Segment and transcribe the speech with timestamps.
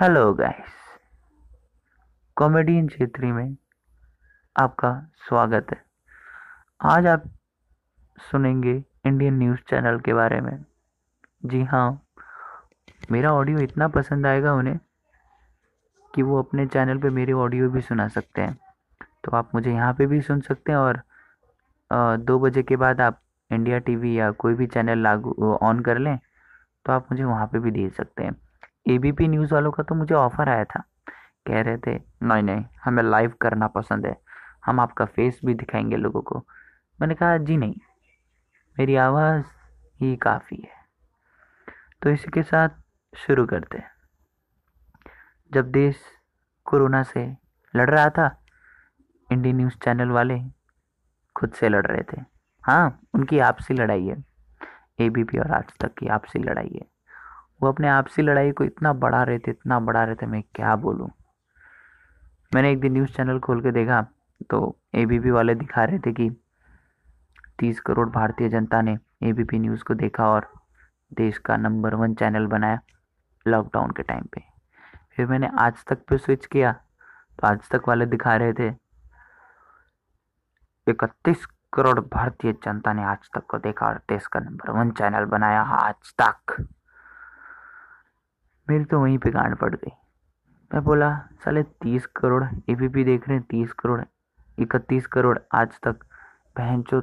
[0.00, 0.74] Hello guys
[2.36, 3.56] comedian क्षेत्री में
[4.56, 4.92] आपका
[5.28, 5.76] स्वागत है।
[6.80, 7.24] आज आप
[8.30, 8.72] सुनेंगे
[9.06, 10.64] इंडियन न्यूज़ चैनल के बारे में।
[11.42, 12.02] जी हाँ
[13.12, 14.78] मेरा ऑडियो इतना पसंद आएगा उन्हें
[16.14, 18.58] कि वो अपने चैनल पे मेरी ऑडियो भी सुना सकते हैं।
[19.24, 21.02] तो आप मुझे यहाँ पे भी सुन सकते हैं और
[22.18, 26.16] दो बजे के बाद आप इंडिया टीवी या कोई भी चैनल लागू ऑन कर लें
[26.86, 28.36] तो आप मुझे वहाँ पे भी देख सकते हैं।
[28.88, 30.82] एबीपी न्यूज़ वालों का तो मुझे ऑफ़र आया था।
[31.46, 34.20] कह रहे थे, नहीं नहीं, हमें लाइव करना पसंद है।
[34.66, 36.46] हम आपका फेस भी दिखाएँगे लोगों को।
[37.00, 37.74] मैंने कहा, जी नहीं,
[38.78, 39.44] मेरी आवाज़
[40.00, 40.80] ही काफ़ी है।
[42.02, 42.68] तो इसी के साथ
[43.16, 43.90] शुरू करते हैं।
[45.52, 46.02] जब देश
[46.64, 47.36] कोरोना से
[47.76, 48.44] लड़ रहा था
[49.32, 50.40] इंडियन न्यूज़ चैनल वाले
[51.36, 52.24] खुद से लड़ रहे थे।
[52.62, 54.24] हाँ उनकी आपसी लड़ाई है।
[55.00, 56.99] एबीपी और आज तक की आपसी लड़ाई है।
[57.60, 60.76] वो अपने आपसी लड़ाई को इतना बढ़ा रहे थे, इतना बढ़ा रहे थे, मैं क्या
[60.76, 61.08] बोलूँ?
[62.52, 64.00] मैंने एक दिन न्यूज़ चैनल खोल के देखा
[64.50, 66.30] तो एबीपी वाले दिखा रहे थे कि
[67.58, 70.48] तीस करोड़ भारतीय जनता ने एबीपी न्यूज़ को देखा और
[71.12, 72.80] देश का नंबर वन चैनल बनाया
[73.46, 74.42] लॉकडाउन के टाइम पे।
[75.16, 78.68] फिर मैंने आज तक पे स्विच किया तो आज तक वाले दिखा रहे थे,
[80.86, 85.24] इकतीस करोड़ भारतीय जनता ने आज तक को देखा और देश का नंबर वन चैनल
[85.26, 86.56] बनाया आज तक।
[88.70, 89.90] मेरी तो वहीं पे गांड पड़ गई।
[90.74, 94.02] मैं बोला, साले तीस करोड़ एबीपी देख रहे हैं, तीस करोड़,
[94.58, 95.96] इकतीस करोड़ आज तक।
[96.56, 97.02] बहन चो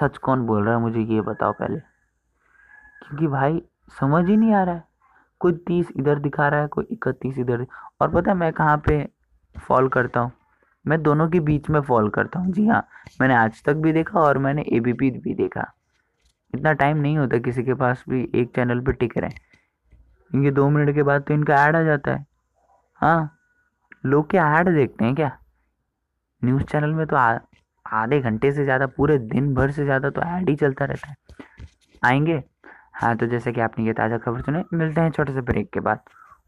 [0.00, 1.78] सच कौन बोल रहा है मुझे ये बताओ पहले।
[3.00, 3.62] क्योंकि भाई,
[4.00, 4.84] समझ ही नहीं आ रहा है।
[5.38, 7.66] कोई तीस इधर दिखा रहा है, कोई इकतीस इधर।
[8.00, 9.08] और पता है मैं कहाँ पे
[9.58, 10.32] फॉल करता हूँ?
[10.86, 12.88] मैं दोनों के बीच में फॉल करता हूँ। जी हाँ
[13.20, 15.72] मैंने आज तक भी देखा और मैंने एबीपी भी देखा।
[16.54, 19.45] इतना टाइम नहीं होता किसी के पास भी एक चैनल पर टिक रहे।
[20.36, 22.24] क्योंकि दो मिनट के बाद तो इनका ऐड आ जाता है।
[23.00, 23.38] हाँ
[24.06, 25.30] लोग क्या ऐड देखते हैं क्या?
[26.42, 30.48] न्यूज़ चैनल में तो आधे घंटे से ज़्यादा, पूरे दिन भर से ज़्यादा तो ऐड
[30.48, 31.16] ही चलता रहता है।
[32.02, 32.42] आएँगे?
[32.94, 35.80] हाँ तो जैसे कि आपने ये ताज़ा खबर सुने, मिलते हैं छोटे से ब्रेक के
[35.80, 36.00] बाद।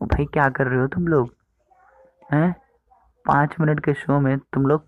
[0.00, 1.34] ओ भाई, क्या कर रहे हो तुम लोग?
[2.32, 2.54] हैं?
[3.26, 4.86] पाँच मिनट के शो में तुम लोग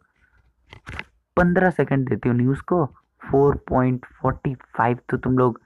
[1.37, 2.85] पंद्रह सेकंड देते हो न्यूज़ को।
[3.23, 5.61] फोर पॉइंट फोर्टी फाइव तो तुम लोग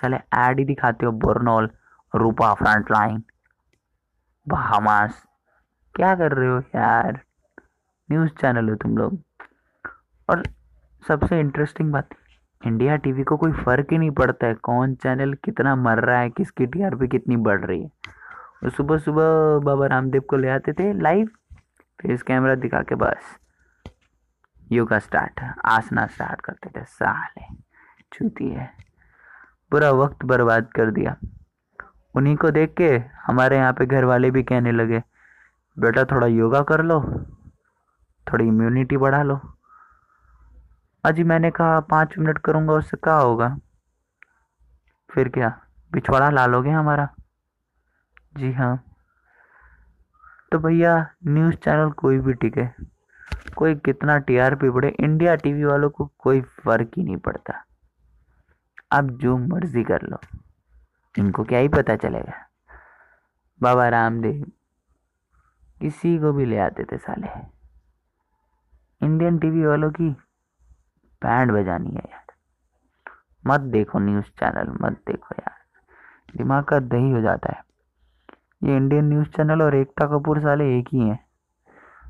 [0.00, 1.70] साले ऐड ही दिखाते हो, Burnol.
[2.14, 3.22] Rupa front line
[4.46, 5.22] Bahamas,
[5.94, 7.20] क्या कर रहे हो यार?
[8.08, 9.18] न्यूज़ चैनल हो तुम लोग।
[10.28, 10.42] और
[11.08, 12.08] सबसे इंटरेस्टिंग बात
[12.66, 16.30] इंडिया टीवी को कोई फ़र्क ही नहीं पड़ता है कौन चैनल कितना मर रहा है,
[16.30, 17.90] किसकी टीआरपी कितनी बढ़ रही है।
[18.64, 21.26] और सुबह सुबह बाबा रामदेव को ले आते थे लाइव
[22.00, 23.38] फेस कैमरा दिखा के बस,
[24.72, 27.54] योगा स्टार्ट आसना स्टार्ट करते थे, साले,
[28.12, 28.70] चूती है।
[29.70, 31.16] पूरा वक्त बर्बाद कर दिया।
[32.16, 32.88] उन्हीं को देख के
[33.26, 35.02] हमारे यहाँ पे घर वाले भी कहने लगे,
[35.78, 37.00] बेटा, थोड़ा योगा कर लो,
[38.26, 39.40] थोड़ी इम्यूनिटी बढ़ा लो।
[41.04, 43.56] अजी मैंने कहा, पाँच मिनट करूँगा, उससे क्या होगा?
[45.10, 45.60] फिर क्या,
[45.92, 47.08] पिछवाड़ा ला लोगे हमारा?
[48.36, 48.84] जी हाँ।
[50.52, 52.66] तो भैया, न्यूज़ चैनल कोई भी टिके,
[53.56, 57.64] कोई कितना टीआरपी बढ़े इंडिया टीवी वालों को कोई फ़र्क ही नहीं पड़ता।
[58.92, 60.18] आप जो मर्ज़ी कर लो।
[61.18, 62.32] इनको क्या ही पता चलेगा।
[63.62, 64.50] बाबा रामदेव
[65.80, 67.54] किसी को भी ले आते थे साले।
[69.06, 70.10] इंडियन टीवी वालों की
[71.22, 72.24] बैंड बजानी है यार।
[73.46, 75.54] मत देखो न्यूज़ चैनल, मत देखो यार।
[76.36, 77.64] दिमाग का दही हो जाता है।
[78.62, 81.26] ये इंडियन न्यूज़ चैनल और एकता कपूर साले एक ही हैं।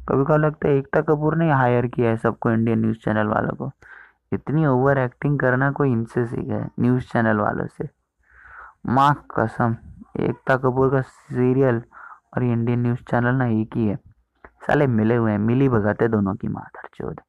[0.09, 3.55] कभी कभी लगता है एकता कपूर ने हायर किया है सबको इंडियन न्यूज़ चैनल वालों
[3.57, 3.71] को।
[4.33, 8.04] इतनी ओवर एक्टिंग करना कोई इनसे सीखा है न्यूज़ चैनल वालों से।
[8.85, 9.77] माँ कसम,
[10.21, 11.83] एकता कपूर का सीरियल
[12.37, 13.97] और इंडियन न्यूज़ चैनल ना एक ही है
[14.67, 17.21] साले मिले हुए हैं, मिली भगत है दोनों की माधर चोद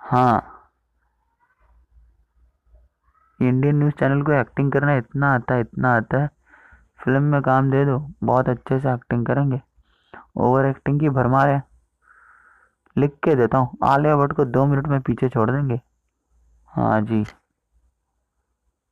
[0.00, 0.56] हाँ।
[3.42, 6.30] इंडियन न्यूज़ चैनल को एक्टिंग करना इतना आता है, इतना आता है।
[7.04, 9.60] फ़िल्म में काम दे दो, बहुत अच्छे से एक्टिंग करेंगे।
[10.36, 11.62] ओवर एक्टिंग की भरमार है।
[12.96, 15.80] लिख के देता हूँ, आलिया भट्ट को दो मिनट में पीछे छोड़ देंगे।
[16.68, 17.24] हाँ जी।